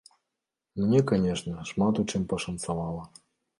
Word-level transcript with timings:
Мне, 0.83 1.01
канешне, 1.11 1.53
шмат 1.73 1.93
у 2.01 2.07
чым 2.15 2.27
пашанцавала. 2.35 3.09